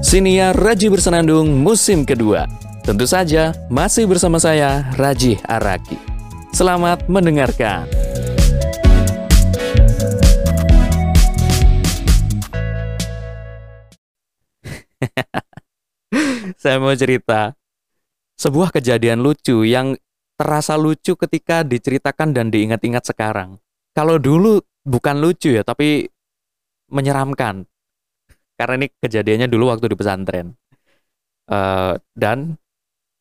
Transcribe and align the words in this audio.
Siniar 0.00 0.56
Raji 0.56 0.88
Bersenandung 0.88 1.60
musim 1.60 2.08
kedua. 2.08 2.48
Tentu 2.80 3.04
saja 3.04 3.52
masih 3.68 4.08
bersama 4.08 4.40
saya 4.40 4.88
Raji 4.96 5.36
Araki. 5.44 6.00
Selamat 6.56 7.04
mendengarkan. 7.04 7.84
saya 16.64 16.80
mau 16.80 16.96
cerita 16.96 17.52
sebuah 18.40 18.72
kejadian 18.72 19.20
lucu 19.20 19.68
yang 19.68 20.00
terasa 20.40 20.80
lucu 20.80 21.12
ketika 21.12 21.60
diceritakan 21.60 22.32
dan 22.32 22.48
diingat-ingat 22.48 23.04
sekarang. 23.04 23.60
Kalau 23.92 24.16
dulu 24.16 24.64
bukan 24.80 25.20
lucu 25.20 25.60
ya, 25.60 25.62
tapi 25.62 26.08
menyeramkan. 26.88 27.68
Karena 28.60 28.84
ini 28.84 28.92
kejadiannya 28.92 29.48
dulu 29.48 29.72
waktu 29.72 29.88
di 29.88 29.96
pesantren. 29.96 30.52
Uh, 31.48 31.96
dan 32.12 32.60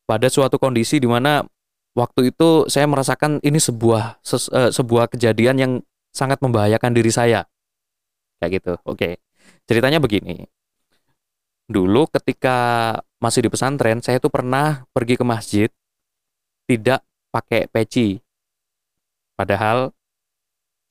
pada 0.04 0.28
suatu 0.28 0.60
kondisi 0.60 1.00
di 1.00 1.08
mana 1.08 1.48
waktu 1.96 2.36
itu 2.36 2.68
saya 2.68 2.84
merasakan 2.92 3.40
ini 3.40 3.56
sebuah 3.56 4.20
ses, 4.20 4.52
uh, 4.52 4.68
sebuah 4.68 5.08
kejadian 5.16 5.56
yang 5.56 5.72
sangat 6.12 6.44
membahayakan 6.44 6.92
diri 6.92 7.08
saya. 7.08 7.48
Kayak 8.44 8.52
gitu. 8.60 8.74
Oke. 8.84 9.00
Okay. 9.00 9.14
Ceritanya 9.64 10.04
begini. 10.04 10.44
Dulu 11.72 12.12
ketika 12.12 13.00
masih 13.24 13.48
di 13.48 13.50
pesantren, 13.54 14.04
saya 14.04 14.20
itu 14.20 14.28
pernah 14.28 14.84
pergi 14.92 15.16
ke 15.16 15.24
masjid 15.24 15.70
tidak 16.68 17.00
pakai 17.32 17.72
peci. 17.72 18.20
Padahal 19.40 19.96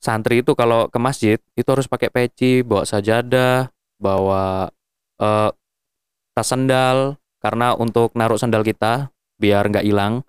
santri 0.01 0.41
itu 0.41 0.57
kalau 0.57 0.89
ke 0.89 0.97
masjid 0.97 1.37
itu 1.53 1.69
harus 1.69 1.85
pakai 1.85 2.09
peci, 2.09 2.65
bawa 2.65 2.87
sajadah, 2.87 3.69
bawa 3.99 4.71
uh, 5.19 5.51
tas 6.33 6.47
sandal 6.47 7.19
karena 7.43 7.75
untuk 7.75 8.15
naruh 8.15 8.39
sandal 8.39 8.63
kita 8.63 9.11
biar 9.39 9.67
nggak 9.67 9.85
hilang. 9.85 10.23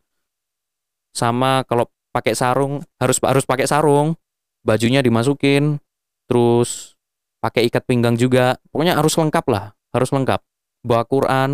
Sama 1.11 1.63
kalau 1.67 1.91
pakai 2.11 2.35
sarung 2.35 2.83
harus 2.99 3.19
harus 3.23 3.47
pakai 3.47 3.67
sarung, 3.67 4.19
bajunya 4.63 5.03
dimasukin, 5.03 5.79
terus 6.27 6.95
pakai 7.43 7.67
ikat 7.71 7.87
pinggang 7.87 8.15
juga. 8.15 8.59
Pokoknya 8.71 8.99
harus 8.99 9.15
lengkap 9.19 9.47
lah, 9.51 9.65
harus 9.95 10.11
lengkap. 10.15 10.41
Bawa 10.87 11.05
Quran. 11.07 11.51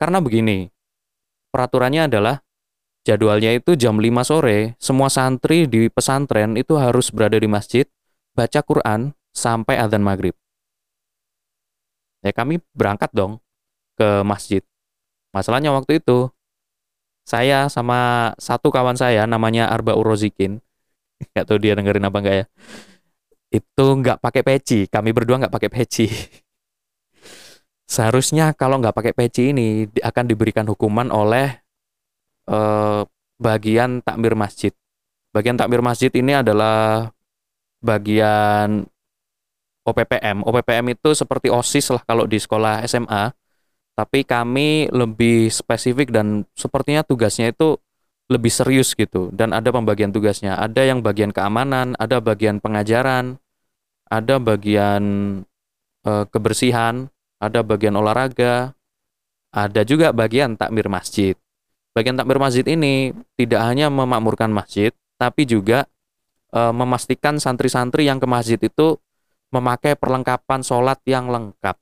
Karena 0.00 0.16
begini, 0.24 0.64
peraturannya 1.52 2.08
adalah 2.08 2.40
jadwalnya 3.04 3.52
itu 3.52 3.76
jam 3.76 4.00
5 4.00 4.24
sore, 4.24 4.80
semua 4.80 5.12
santri 5.12 5.68
di 5.68 5.92
pesantren 5.92 6.56
itu 6.56 6.80
harus 6.80 7.12
berada 7.12 7.36
di 7.36 7.44
masjid, 7.44 7.84
baca 8.32 8.64
Quran 8.64 9.12
sampai 9.36 9.76
adzan 9.76 10.00
maghrib. 10.00 10.32
Ya 12.20 12.32
kami 12.36 12.60
berangkat 12.76 13.10
dong 13.16 13.40
ke 13.96 14.24
masjid. 14.24 14.60
Masalahnya 15.32 15.72
waktu 15.72 16.02
itu, 16.02 16.28
saya 17.24 17.70
sama 17.70 18.32
satu 18.36 18.68
kawan 18.74 18.98
saya 18.98 19.24
namanya 19.24 19.70
Arba 19.70 19.94
Urozikin, 19.94 20.58
nggak 21.32 21.44
tahu 21.46 21.58
dia 21.62 21.78
dengerin 21.78 22.08
apa 22.08 22.18
enggak 22.18 22.36
ya, 22.36 22.44
itu 23.54 23.86
nggak 23.86 24.18
pakai 24.18 24.42
peci, 24.42 24.86
kami 24.90 25.10
berdua 25.14 25.46
nggak 25.46 25.54
pakai 25.54 25.70
peci. 25.70 26.06
Seharusnya 27.94 28.54
kalau 28.54 28.78
nggak 28.78 28.94
pakai 28.94 29.12
peci 29.14 29.50
ini 29.50 29.86
akan 29.98 30.24
diberikan 30.30 30.66
hukuman 30.70 31.10
oleh 31.10 31.58
eh, 32.46 33.02
bagian 33.40 34.04
takmir 34.04 34.36
masjid. 34.38 34.70
Bagian 35.30 35.58
takmir 35.58 35.82
masjid 35.82 36.10
ini 36.14 36.38
adalah 36.38 37.10
bagian 37.82 38.86
OPPM. 39.90 40.46
OPPM 40.46 40.94
itu 40.94 41.12
seperti 41.12 41.50
OSIS 41.50 41.92
lah 41.92 42.02
kalau 42.06 42.24
di 42.24 42.38
sekolah 42.38 42.86
SMA. 42.86 43.34
Tapi 43.98 44.24
kami 44.24 44.88
lebih 44.88 45.52
spesifik 45.52 46.14
dan 46.14 46.48
sepertinya 46.56 47.04
tugasnya 47.04 47.52
itu 47.52 47.76
lebih 48.30 48.48
serius 48.48 48.94
gitu 48.94 49.28
dan 49.34 49.52
ada 49.52 49.68
pembagian 49.74 50.14
tugasnya. 50.14 50.56
Ada 50.56 50.88
yang 50.88 51.02
bagian 51.02 51.34
keamanan, 51.34 51.98
ada 52.00 52.22
bagian 52.22 52.62
pengajaran, 52.62 53.36
ada 54.08 54.40
bagian 54.40 55.02
eh, 56.06 56.24
kebersihan, 56.32 57.12
ada 57.42 57.60
bagian 57.60 57.98
olahraga, 57.98 58.72
ada 59.50 59.82
juga 59.82 60.14
bagian 60.14 60.54
takmir 60.54 60.86
masjid. 60.86 61.34
Bagian 61.90 62.14
takmir 62.14 62.38
masjid 62.38 62.62
ini 62.70 63.10
tidak 63.34 63.66
hanya 63.66 63.90
memakmurkan 63.90 64.54
masjid, 64.54 64.94
tapi 65.18 65.42
juga 65.42 65.90
e, 66.54 66.60
memastikan 66.70 67.42
santri-santri 67.42 68.06
yang 68.06 68.22
ke 68.22 68.30
masjid 68.30 68.60
itu 68.62 68.94
memakai 69.50 69.98
perlengkapan 69.98 70.62
sholat 70.62 70.98
yang 71.06 71.30
lengkap. 71.30 71.76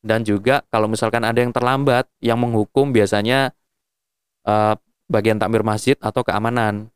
Dan 0.00 0.24
juga 0.24 0.64
kalau 0.72 0.88
misalkan 0.88 1.24
ada 1.24 1.36
yang 1.40 1.52
terlambat, 1.52 2.08
yang 2.24 2.40
menghukum 2.40 2.88
biasanya 2.92 3.52
e, 4.48 4.54
bagian 5.12 5.36
takmir 5.36 5.60
masjid 5.60 5.96
atau 6.00 6.24
keamanan. 6.24 6.88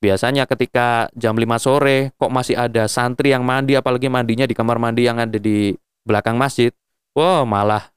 Biasanya 0.00 0.48
ketika 0.48 1.12
jam 1.12 1.36
5 1.36 1.46
sore 1.60 2.16
kok 2.16 2.32
masih 2.32 2.56
ada 2.56 2.88
santri 2.88 3.30
yang 3.30 3.44
mandi 3.44 3.76
apalagi 3.76 4.08
mandinya 4.08 4.48
di 4.48 4.56
kamar 4.56 4.80
mandi 4.80 5.04
yang 5.06 5.20
ada 5.20 5.36
di 5.36 5.76
belakang 6.02 6.40
masjid. 6.40 6.72
Wow, 7.14 7.44
malah 7.44 7.92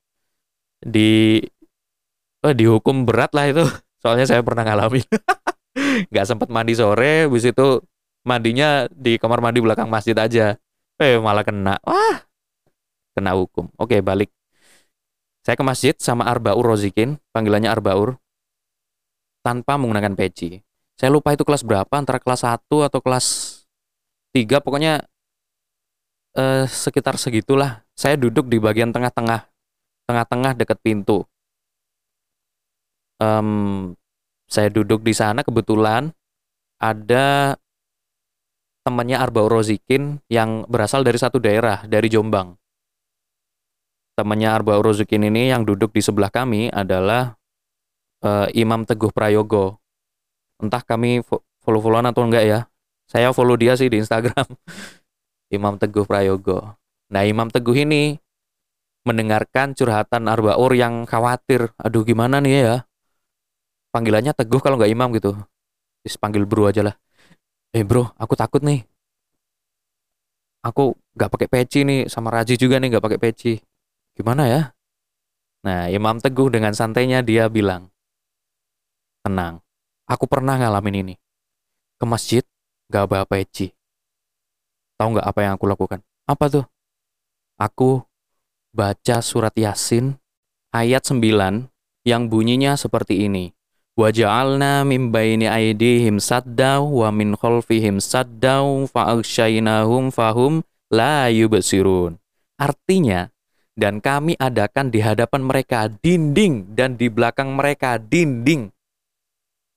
di 0.83 1.39
oh, 2.43 2.53
dihukum 2.53 3.07
berat 3.07 3.31
lah 3.31 3.49
itu. 3.49 3.63
Soalnya 4.03 4.27
saya 4.27 4.43
pernah 4.43 4.67
ngalamin. 4.67 5.07
Nggak 6.11 6.25
sempat 6.27 6.51
mandi 6.51 6.75
sore, 6.75 7.25
habis 7.25 7.47
itu 7.47 7.81
mandinya 8.27 8.85
di 8.91 9.15
kamar 9.15 9.39
mandi 9.39 9.63
belakang 9.63 9.87
masjid 9.87 10.13
aja. 10.19 10.59
Eh, 11.03 11.19
malah 11.19 11.43
kena. 11.43 11.75
Wah, 11.83 12.23
kena 13.11 13.35
hukum. 13.35 13.67
Oke, 13.75 13.99
balik. 13.99 14.31
Saya 15.43 15.59
ke 15.59 15.63
masjid 15.67 15.91
sama 15.99 16.23
Arbaur 16.23 16.63
Rozikin, 16.63 17.19
panggilannya 17.35 17.67
Arbaur, 17.67 18.15
tanpa 19.43 19.75
menggunakan 19.75 20.15
peci. 20.15 20.63
Saya 20.95 21.11
lupa 21.11 21.35
itu 21.35 21.43
kelas 21.43 21.67
berapa, 21.67 21.91
antara 21.91 22.23
kelas 22.23 22.47
1 22.47 22.87
atau 22.87 23.03
kelas 23.03 23.25
3, 24.31 24.63
pokoknya 24.63 25.03
eh, 26.39 26.63
sekitar 26.71 27.19
segitulah. 27.19 27.83
Saya 27.91 28.15
duduk 28.15 28.47
di 28.47 28.63
bagian 28.63 28.95
tengah-tengah, 28.95 29.51
tengah-tengah 30.07 30.55
dekat 30.55 30.79
pintu 30.79 31.27
um, 33.23 33.49
saya 34.51 34.69
duduk 34.69 35.01
di 35.01 35.15
sana 35.15 35.41
kebetulan 35.41 36.11
ada 36.77 37.55
temannya 38.83 39.17
Arba 39.17 39.47
Rozikin 39.47 40.19
yang 40.27 40.67
berasal 40.67 41.01
dari 41.01 41.15
satu 41.15 41.39
daerah 41.39 41.83
dari 41.87 42.07
Jombang. 42.11 42.55
Temannya 44.13 44.49
Arba 44.51 44.77
Rozikin 44.77 45.25
ini 45.25 45.49
yang 45.49 45.65
duduk 45.65 45.89
di 45.95 46.03
sebelah 46.03 46.29
kami 46.29 46.69
adalah 46.69 47.33
uh, 48.21 48.47
Imam 48.53 48.85
Teguh 48.85 49.09
Prayogo. 49.09 49.81
Entah 50.61 50.85
kami 50.85 51.25
follow-followan 51.65 52.13
atau 52.13 52.21
enggak 52.27 52.45
ya. 52.45 52.59
Saya 53.09 53.33
follow 53.33 53.57
dia 53.57 53.73
sih 53.73 53.89
di 53.89 53.97
Instagram. 53.97 54.45
Imam 55.55 55.81
Teguh 55.81 56.05
Prayogo. 56.05 56.77
Nah, 57.09 57.25
Imam 57.25 57.49
Teguh 57.49 57.83
ini 57.87 58.21
mendengarkan 59.03 59.73
curhatan 59.73 60.29
Arbaur 60.29 60.71
yang 60.77 61.09
khawatir. 61.09 61.73
Aduh, 61.81 62.05
gimana 62.05 62.37
nih 62.37 62.53
ya? 62.61 62.77
panggilannya 63.93 64.33
teguh 64.33 64.57
kalau 64.57 64.81
nggak 64.81 64.89
imam 64.89 65.13
gitu 65.13 65.37
Terus 66.01 66.17
panggil 66.17 66.49
bro 66.49 66.67
aja 66.67 66.81
lah 66.81 66.95
eh 67.73 67.83
bro 67.83 68.13
aku 68.21 68.37
takut 68.37 68.61
nih. 68.61 68.85
Aku 70.63 70.95
nggak 71.17 71.29
pakai 71.33 71.49
peci 71.51 71.83
nih 71.83 72.07
sama 72.07 72.31
Raji 72.31 72.55
juga 72.55 72.79
nih 72.79 72.95
nggak 72.95 73.03
pakai 73.03 73.19
peci. 73.19 73.53
Gimana 74.13 74.47
ya? 74.47 74.61
Nah 75.65 75.89
Imam 75.89 76.21
Teguh 76.21 76.53
dengan 76.53 76.71
santainya 76.71 77.25
dia 77.25 77.49
bilang 77.49 77.89
tenang 79.25 79.59
aku 80.05 80.29
pernah 80.29 80.55
ngalamin 80.55 81.01
ini. 81.01 81.15
Ke 81.97 82.05
masjid 82.05 82.45
nggak 82.93 83.05
bawa 83.09 83.25
peci. 83.25 83.73
Tahu 84.95 85.17
nggak 85.17 85.27
apa 85.27 85.39
yang 85.41 85.53
aku 85.57 85.65
lakukan? 85.65 85.99
Apa 86.29 86.45
tuh? 86.47 86.65
Aku 87.57 88.05
baca 88.69 89.17
surat 89.25 89.53
Yasin 89.57 90.21
ayat 90.73 91.05
9 91.05 91.69
yang 92.03 92.27
bunyinya 92.29 92.77
seperti 92.77 93.25
ini 93.25 93.53
Min 93.93 95.13
baini 95.13 95.45
aidihim 95.45 96.17
saddaw 96.17 96.81
wa 96.81 97.13
min 97.13 97.37
khalfihim 97.37 98.01
saddaw 98.01 98.89
fa'akshaynahum 98.89 100.09
fahum 100.09 100.65
la 100.89 101.29
yubsirun. 101.29 102.17
Artinya, 102.57 103.29
dan 103.77 104.01
kami 104.01 104.33
adakan 104.37 104.89
di 104.89 105.01
hadapan 105.01 105.41
mereka 105.45 105.89
dinding 105.89 106.73
dan 106.73 106.97
di 106.97 107.09
belakang 107.09 107.53
mereka 107.53 108.01
dinding. 108.01 108.73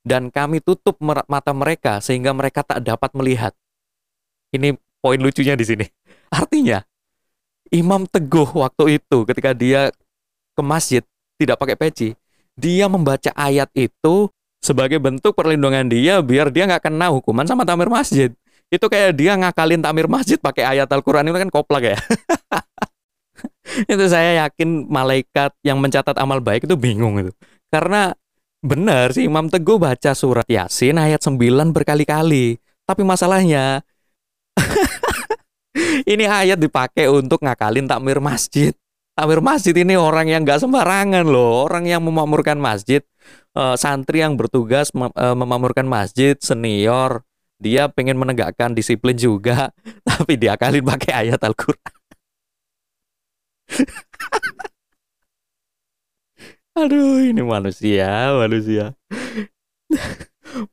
Dan 0.06 0.32
kami 0.32 0.64
tutup 0.64 0.96
mata 1.04 1.52
mereka 1.52 2.00
sehingga 2.00 2.32
mereka 2.32 2.64
tak 2.64 2.84
dapat 2.84 3.12
melihat. 3.12 3.52
Ini 4.54 4.80
poin 5.04 5.20
lucunya 5.20 5.58
di 5.60 5.64
sini. 5.66 5.84
Artinya, 6.40 6.80
Imam 7.68 8.08
Teguh 8.08 8.48
waktu 8.54 9.02
itu 9.02 9.28
ketika 9.28 9.52
dia 9.52 9.92
ke 10.56 10.62
masjid 10.64 11.02
tidak 11.36 11.60
pakai 11.60 11.76
peci, 11.76 12.08
dia 12.56 12.88
membaca 12.88 13.30
ayat 13.36 13.68
itu 13.76 14.32
sebagai 14.64 14.98
bentuk 14.98 15.36
perlindungan 15.36 15.86
dia 15.86 16.18
biar 16.24 16.50
dia 16.50 16.66
nggak 16.66 16.90
kena 16.90 17.12
hukuman 17.12 17.46
sama 17.46 17.62
tamir 17.62 17.92
masjid. 17.92 18.32
Itu 18.66 18.90
kayak 18.90 19.14
dia 19.14 19.38
ngakalin 19.38 19.84
tamir 19.84 20.10
masjid 20.10 20.40
pakai 20.40 20.66
ayat 20.66 20.90
Al-Quran 20.90 21.30
itu 21.30 21.38
kan 21.38 21.50
koplak 21.52 21.94
ya. 21.94 21.98
itu 23.92 24.04
saya 24.10 24.48
yakin 24.48 24.88
malaikat 24.90 25.54
yang 25.62 25.78
mencatat 25.78 26.16
amal 26.18 26.42
baik 26.42 26.66
itu 26.66 26.74
bingung 26.74 27.20
itu. 27.22 27.30
Karena 27.70 28.10
benar 28.64 29.14
sih 29.14 29.28
Imam 29.28 29.46
Teguh 29.46 29.78
baca 29.78 30.16
surat 30.16 30.48
Yasin 30.50 30.98
ayat 30.98 31.22
9 31.22 31.38
berkali-kali. 31.70 32.58
Tapi 32.86 33.02
masalahnya 33.06 33.86
ini 36.12 36.24
ayat 36.26 36.58
dipakai 36.58 37.06
untuk 37.06 37.44
ngakalin 37.44 37.86
takmir 37.86 38.18
masjid. 38.18 38.74
Takmir 39.16 39.40
masjid 39.40 39.72
ini 39.72 39.96
orang 39.96 40.28
yang 40.28 40.44
nggak 40.44 40.60
sembarangan 40.60 41.24
loh, 41.24 41.64
orang 41.64 41.88
yang 41.88 42.04
memakmurkan 42.04 42.60
masjid, 42.60 43.00
uh, 43.56 43.72
santri 43.72 44.20
yang 44.20 44.36
bertugas 44.36 44.92
mem 44.92 45.08
uh, 45.16 45.32
memakmurkan 45.32 45.88
masjid, 45.88 46.36
senior, 46.36 47.24
dia 47.56 47.88
pengen 47.88 48.20
menegakkan 48.20 48.76
disiplin 48.76 49.16
juga, 49.16 49.72
tapi 50.08 50.36
diakalin 50.36 50.84
pakai 50.84 51.32
ayat 51.32 51.40
Al-Quran. 51.40 51.96
Aduh, 56.76 57.24
ini 57.24 57.40
manusia, 57.40 58.36
manusia. 58.36 58.92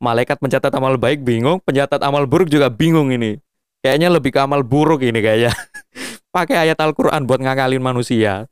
Malaikat 0.03 0.35
pencatat 0.43 0.75
amal 0.75 0.99
baik 0.99 1.23
bingung, 1.23 1.63
pencatat 1.63 2.03
amal 2.03 2.27
buruk 2.27 2.51
juga 2.51 2.67
bingung 2.67 3.07
ini. 3.15 3.39
Kayaknya 3.79 4.11
lebih 4.11 4.35
ke 4.35 4.39
amal 4.43 4.67
buruk 4.67 4.99
ini 4.99 5.23
kayaknya. 5.23 5.55
Pakai 6.33 6.65
ayat 6.67 6.81
Al-Quran 6.81 7.29
buat 7.29 7.39
ngakalin 7.39 7.83
manusia. 7.83 8.49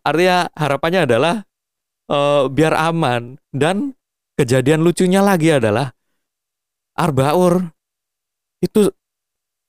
Artinya 0.00 0.48
harapannya 0.56 1.04
adalah 1.04 1.34
uh, 2.08 2.48
biar 2.48 2.72
aman. 2.72 3.36
Dan 3.52 3.92
kejadian 4.40 4.80
lucunya 4.80 5.20
lagi 5.20 5.52
adalah 5.52 5.92
Arbaur 6.96 7.68
itu 8.64 8.88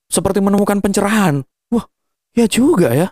seperti 0.07 0.39
menemukan 0.39 0.79
pencerahan. 0.79 1.43
Wah, 1.67 1.83
ya 2.31 2.47
juga 2.47 2.95
ya. 2.95 3.11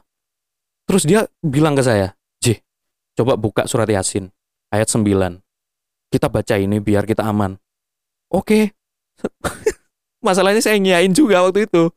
Terus 0.87 1.03
dia 1.03 1.27
bilang 1.43 1.75
ke 1.75 1.83
saya, 1.83 2.15
Coba 3.15 3.35
buka 3.35 3.67
surat 3.67 3.87
Yasin 3.87 4.31
ayat 4.71 4.87
9. 4.87 5.05
Kita 6.11 6.27
baca 6.31 6.55
ini 6.57 6.79
biar 6.79 7.03
kita 7.07 7.27
aman. 7.27 7.59
Oke. 8.31 8.71
Masalahnya 10.25 10.63
saya 10.63 10.79
nyain 10.79 11.11
juga 11.11 11.43
waktu 11.43 11.67
itu. 11.67 11.91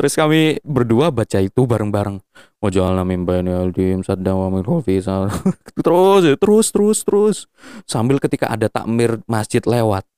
Terus 0.00 0.16
kami 0.16 0.56
berdua 0.64 1.12
baca 1.12 1.36
itu 1.36 1.68
bareng-bareng. 1.68 2.24
Wajalna 2.64 3.04
min 3.04 3.28
bayni 3.28 3.52
aldim 3.52 4.00
saddam 4.00 4.40
wa 4.40 4.48
min 4.48 4.64
Terus, 5.84 6.24
terus, 6.40 6.66
terus, 6.72 6.98
terus. 7.04 7.36
Sambil 7.84 8.16
ketika 8.16 8.48
ada 8.48 8.72
takmir 8.72 9.20
masjid 9.28 9.60
lewat. 9.60 10.08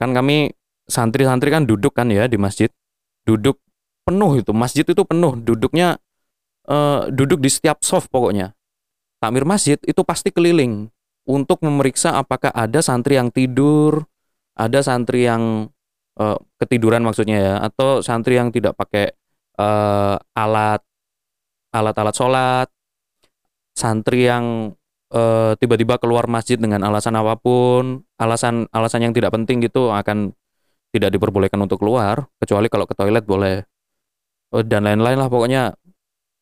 Kan 0.00 0.16
kami 0.16 0.56
santri-santri 0.88 1.52
kan 1.52 1.68
duduk 1.68 1.92
kan 1.92 2.08
ya 2.08 2.24
di 2.24 2.40
masjid. 2.40 2.72
Duduk 3.28 3.60
penuh 4.08 4.40
itu. 4.40 4.56
Masjid 4.56 4.88
itu 4.88 5.04
penuh. 5.04 5.36
Duduknya 5.36 6.00
uh, 6.64 7.04
duduk 7.12 7.44
di 7.44 7.52
setiap 7.52 7.84
soft 7.84 8.08
pokoknya 8.08 8.56
takmir 9.18 9.42
masjid 9.42 9.78
itu 9.82 10.00
pasti 10.06 10.30
keliling 10.30 10.88
untuk 11.28 11.60
memeriksa 11.60 12.16
apakah 12.16 12.48
ada 12.54 12.80
santri 12.80 13.20
yang 13.20 13.28
tidur, 13.28 14.08
ada 14.56 14.80
santri 14.80 15.28
yang 15.28 15.68
uh, 16.18 16.38
ketiduran 16.58 17.00
maksudnya 17.06 17.38
ya, 17.38 17.54
atau 17.62 18.02
santri 18.02 18.36
yang 18.36 18.50
tidak 18.50 18.74
pakai 18.74 19.14
uh, 19.56 20.18
alat 20.34 20.82
alat-alat 21.70 22.14
sholat, 22.16 22.68
santri 23.76 24.26
yang 24.26 24.74
tiba 25.08 25.56
tiba-tiba 25.56 25.96
keluar 25.96 26.28
masjid 26.28 26.60
dengan 26.60 26.84
alasan 26.84 27.16
apa 27.16 27.32
pun, 27.40 28.04
alasan 28.20 28.68
alasan 28.76 29.08
yang 29.08 29.16
tidak 29.16 29.32
penting 29.32 29.64
gitu 29.64 29.88
akan 29.88 30.36
tidak 30.92 31.16
diperbolehkan 31.16 31.56
untuk 31.60 31.80
keluar, 31.80 32.28
kecuali 32.36 32.68
kalau 32.68 32.84
ke 32.84 32.92
toilet 32.92 33.24
boleh. 33.24 33.64
Dan 34.64 34.84
lain-lain 34.84 35.16
lah 35.20 35.28
pokoknya. 35.28 35.76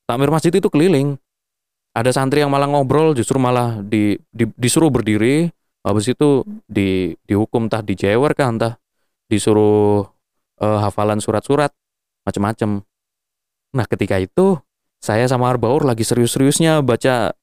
Takmir 0.07 0.31
masjid 0.31 0.55
itu 0.55 0.71
keliling. 0.71 1.19
Ada 1.91 2.15
santri 2.15 2.43
yang 2.43 2.55
malah 2.55 2.71
ngobrol 2.71 3.11
justru 3.19 3.43
malah 3.43 3.83
di, 3.83 4.15
di 4.31 4.47
disuruh 4.55 4.87
berdiri 4.87 5.51
habis 5.87 6.11
itu 6.11 6.43
di 6.67 7.15
dihukum 7.31 7.71
entah 7.71 7.83
dijewer 7.83 8.35
kan 8.35 8.59
entah 8.59 8.75
disuruh 9.27 10.07
uh, 10.63 10.79
hafalan 10.83 11.19
surat-surat 11.19 11.75
macam-macam 12.27 12.83
nah 13.75 13.85
ketika 13.85 14.17
itu 14.23 14.57
saya 15.03 15.29
sama 15.29 15.53
Arbaur 15.53 15.85
lagi 15.85 16.03
serius-seriusnya 16.03 16.81
baca 16.81 17.37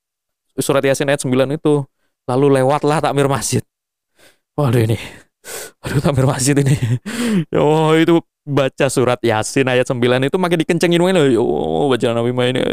surat 0.60 0.84
Yasin 0.86 1.10
ayat 1.10 1.26
9 1.26 1.58
itu. 1.58 1.86
Lalu 2.30 2.62
lewatlah 2.62 3.04
takmir 3.04 3.28
masjid. 3.28 3.64
Waduh 4.56 4.86
ini. 4.86 4.98
Aduh 5.84 6.00
takmir 6.00 6.30
masjid 6.30 6.56
ini. 6.58 6.78
Oh 7.58 7.92
itu 7.98 8.22
baca 8.46 8.88
surat 8.88 9.20
Yasin 9.24 9.68
ayat 9.68 9.90
9 9.90 10.00
itu 10.00 10.38
makin 10.38 10.58
dikencengin 10.62 11.02
loh. 11.02 11.26
Oh 11.42 11.90
baca 11.90 12.14
Nabi 12.14 12.32
ini 12.54 12.62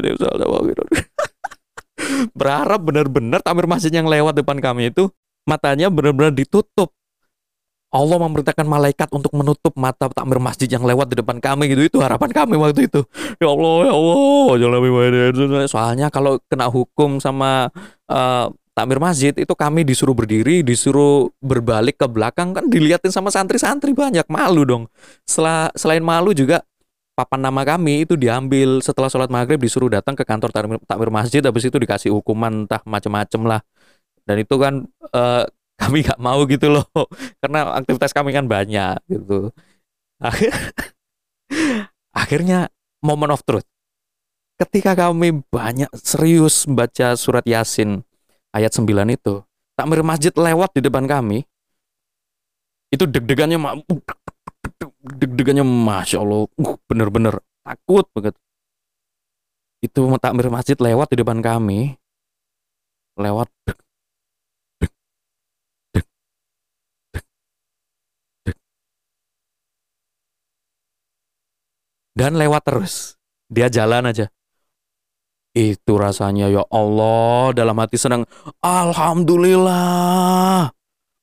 berharap 2.36 2.80
benar-benar 2.84 3.40
tamir 3.40 3.64
masjid 3.64 3.88
yang 3.88 4.04
lewat 4.04 4.36
depan 4.36 4.60
kami 4.60 4.92
itu 4.92 5.08
matanya 5.48 5.88
benar-benar 5.88 6.34
ditutup. 6.34 6.92
Allah 7.90 8.16
memerintahkan 8.22 8.66
malaikat 8.70 9.10
untuk 9.10 9.34
menutup 9.34 9.74
mata 9.74 10.06
takmir 10.06 10.38
masjid 10.38 10.70
yang 10.70 10.86
lewat 10.86 11.10
di 11.10 11.18
depan 11.18 11.42
kami 11.42 11.74
gitu. 11.74 11.82
Itu 11.90 11.98
harapan 11.98 12.30
kami 12.30 12.54
waktu 12.54 12.86
itu. 12.86 13.02
Ya 13.42 13.50
Allah 13.50 13.90
ya 13.90 13.94
Allah 13.98 14.46
jangan 15.34 15.66
soalnya 15.66 16.06
kalau 16.06 16.38
kena 16.46 16.70
hukum 16.70 17.18
sama 17.18 17.66
uh, 18.06 18.46
takmir 18.78 19.02
masjid 19.02 19.34
itu 19.34 19.50
kami 19.58 19.82
disuruh 19.82 20.14
berdiri 20.14 20.62
disuruh 20.62 21.34
berbalik 21.42 21.98
ke 21.98 22.06
belakang 22.06 22.54
kan 22.54 22.70
diliatin 22.70 23.10
sama 23.10 23.34
santri-santri 23.34 23.90
banyak. 23.90 24.24
Malu 24.30 24.62
dong. 24.62 24.84
Setelah, 25.26 25.74
selain 25.74 26.00
malu 26.06 26.30
juga 26.30 26.62
papan 27.18 27.42
nama 27.42 27.66
kami 27.66 28.06
itu 28.06 28.14
diambil. 28.14 28.78
Setelah 28.80 29.10
sholat 29.10 29.28
maghrib 29.34 29.58
disuruh 29.58 29.90
datang 29.90 30.14
ke 30.14 30.22
kantor 30.22 30.54
takmir 30.86 31.10
masjid. 31.10 31.42
Habis 31.42 31.66
itu 31.66 31.76
dikasih 31.76 32.14
hukuman 32.14 32.70
entah 32.70 32.80
macem-macem 32.86 33.42
lah. 33.42 33.60
Dan 34.22 34.46
itu 34.46 34.54
kan 34.62 34.86
uh, 35.10 35.44
kami 35.80 36.04
nggak 36.04 36.20
mau 36.20 36.44
gitu 36.44 36.68
loh. 36.68 36.86
Karena 37.40 37.80
aktivitas 37.80 38.12
kami 38.12 38.36
kan 38.36 38.44
banyak 38.44 39.00
gitu. 39.08 39.48
Akhirnya 42.20 42.68
moment 43.00 43.32
of 43.32 43.42
truth. 43.48 43.66
Ketika 44.60 44.92
kami 44.92 45.40
banyak 45.48 45.88
serius 45.96 46.68
baca 46.68 47.16
surat 47.16 47.48
yasin 47.48 48.04
ayat 48.52 48.76
9 48.76 48.84
itu 49.08 49.40
takmir 49.72 50.04
masjid 50.04 50.28
lewat 50.36 50.76
di 50.76 50.84
depan 50.84 51.08
kami 51.08 51.48
itu 52.92 53.08
deg-degannya 53.08 53.56
deg-degannya 55.16 55.64
masya 55.64 56.20
Allah 56.20 56.44
uh, 56.44 56.74
bener-bener 56.84 57.40
takut 57.64 58.04
banget. 58.12 58.36
Itu 59.80 60.04
takmir 60.20 60.52
masjid 60.52 60.76
lewat 60.76 61.08
di 61.08 61.16
depan 61.24 61.40
kami 61.40 61.96
lewat 63.16 63.48
dan 72.20 72.36
lewat 72.36 72.68
terus. 72.68 73.16
Dia 73.48 73.72
jalan 73.72 74.12
aja. 74.12 74.28
Itu 75.56 75.96
rasanya 75.96 76.52
ya 76.52 76.68
Allah 76.68 77.56
dalam 77.56 77.80
hati 77.80 77.96
senang. 77.96 78.28
Alhamdulillah. 78.60 80.68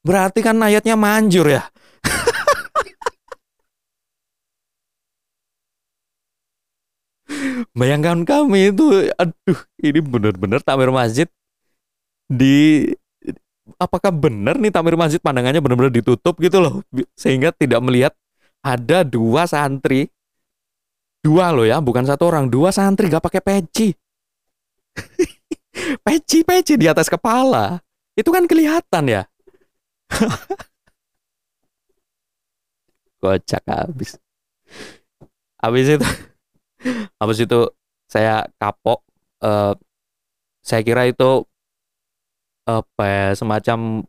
Berarti 0.01 0.41
kan 0.41 0.57
ayatnya 0.57 0.97
manjur 0.97 1.53
ya? 1.53 1.69
Bayangkan 7.77 8.25
kami 8.25 8.73
itu, 8.73 9.13
aduh, 9.21 9.59
ini 9.77 10.01
benar-benar 10.01 10.65
tamir 10.65 10.89
masjid 10.89 11.29
di 12.25 12.89
apakah 13.77 14.09
benar 14.11 14.57
nih 14.57 14.73
tamir 14.73 14.97
masjid? 14.97 15.21
Pandangannya 15.21 15.61
benar-benar 15.61 15.93
ditutup 15.93 16.41
gitu 16.41 16.57
loh. 16.59 16.81
Sehingga 17.13 17.53
tidak 17.53 17.85
melihat 17.85 18.17
ada 18.65 19.05
dua 19.07 19.47
santri 19.47 20.11
dua 21.27 21.51
loh 21.51 21.67
ya 21.67 21.83
bukan 21.83 22.07
satu 22.07 22.31
orang. 22.31 22.47
Dua 22.47 22.71
santri 22.71 23.11
gak 23.11 23.27
pakai 23.27 23.43
peci. 23.43 23.91
Peci 26.07 26.41
peci 26.41 26.73
di 26.79 26.87
atas 26.87 27.11
kepala. 27.11 27.77
Itu 28.15 28.31
kan 28.31 28.47
kelihatan 28.47 29.03
ya. 29.11 29.27
Kocak 33.21 33.61
habis 33.67 34.15
habis 35.57 35.85
itu 35.89 36.07
habis 37.19 37.39
itu 37.41 37.59
saya 38.07 38.45
kapok 38.61 39.01
uh, 39.43 39.73
saya 40.61 40.81
kira 40.85 41.09
itu 41.09 41.43
apa 42.67 43.03
ya, 43.07 43.27
semacam 43.33 44.03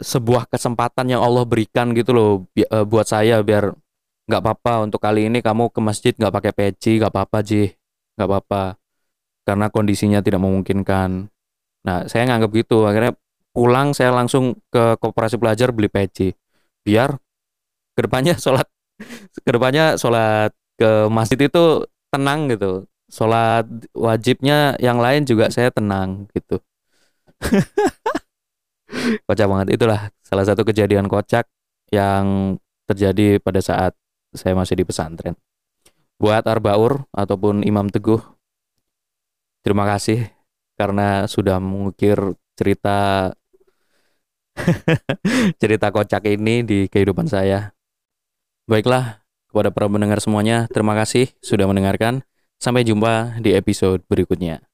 sebuah 0.00 0.48
kesempatan 0.48 1.12
yang 1.12 1.20
Allah 1.20 1.44
berikan 1.44 1.92
gitu 1.92 2.10
loh 2.14 2.30
uh, 2.72 2.84
buat 2.86 3.06
saya 3.06 3.42
biar 3.44 3.74
nggak 4.28 4.42
apa-apa 4.44 4.84
untuk 4.84 5.00
kali 5.00 5.32
ini 5.32 5.40
kamu 5.40 5.72
ke 5.72 5.80
masjid 5.80 6.12
nggak 6.12 6.34
pakai 6.36 6.52
peci 6.52 7.00
nggak 7.00 7.10
apa-apa 7.10 7.38
ji. 7.40 7.72
Nggak 8.20 8.28
apa-apa. 8.28 8.62
Karena 9.48 9.66
kondisinya 9.72 10.20
tidak 10.20 10.44
memungkinkan. 10.44 11.32
Nah 11.88 11.98
saya 12.06 12.28
nganggap 12.28 12.52
gitu. 12.52 12.84
Akhirnya 12.84 13.16
pulang 13.56 13.96
saya 13.96 14.12
langsung 14.12 14.60
ke 14.68 15.00
koperasi 15.00 15.40
pelajar 15.40 15.72
beli 15.72 15.88
peci. 15.88 16.36
Biar 16.84 17.16
ke 17.96 18.00
depannya 18.04 18.36
sholat 18.44 18.68
ke 19.40 19.50
depannya 19.50 19.96
sholat 19.96 20.52
ke 20.76 21.08
masjid 21.08 21.40
itu 21.40 21.88
tenang 22.12 22.52
gitu. 22.52 22.84
Sholat 23.08 23.64
wajibnya 23.96 24.76
yang 24.76 25.00
lain 25.00 25.24
juga 25.24 25.48
saya 25.48 25.72
tenang 25.72 26.28
gitu. 26.36 26.60
Kocak 29.26 29.46
banget. 29.48 29.68
Itulah 29.80 30.12
salah 30.20 30.44
satu 30.44 30.64
kejadian 30.68 31.08
kocak 31.08 31.48
yang 31.88 32.56
terjadi 32.88 33.40
pada 33.40 33.60
saat 33.60 33.92
saya 34.34 34.52
masih 34.52 34.78
di 34.78 34.84
pesantren. 34.84 35.34
Buat 36.18 36.50
Arbaur 36.50 37.06
ataupun 37.14 37.62
Imam 37.62 37.86
Teguh 37.86 38.18
terima 39.62 39.86
kasih 39.86 40.28
karena 40.74 41.26
sudah 41.30 41.58
mengukir 41.62 42.18
cerita 42.58 43.30
cerita 45.62 45.94
kocak 45.94 46.26
ini 46.26 46.66
di 46.66 46.78
kehidupan 46.90 47.30
saya. 47.30 47.72
Baiklah 48.68 49.24
kepada 49.48 49.72
para 49.72 49.88
pendengar 49.88 50.20
semuanya 50.20 50.68
terima 50.68 50.92
kasih 50.98 51.32
sudah 51.40 51.64
mendengarkan. 51.64 52.26
Sampai 52.58 52.82
jumpa 52.82 53.38
di 53.38 53.54
episode 53.54 54.02
berikutnya. 54.10 54.67